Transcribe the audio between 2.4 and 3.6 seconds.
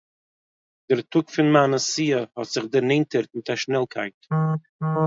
זיך דערנענטערט מיט א